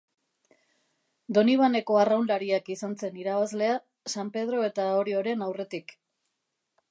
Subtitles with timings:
[1.37, 3.75] Donibaneko Arraunlariak izan zen irabazlea
[4.15, 5.97] San Pedro eta Orioren aurretik.